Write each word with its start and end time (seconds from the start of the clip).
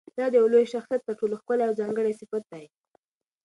دا 0.17 0.25
د 0.29 0.33
یوه 0.39 0.49
لوی 0.53 0.65
شخصیت 0.73 1.01
تر 1.07 1.13
ټولو 1.19 1.39
ښکلی 1.41 1.63
او 1.67 1.73
ځانګړی 1.79 2.17
صفت 2.19 2.43
دی. 2.51 2.65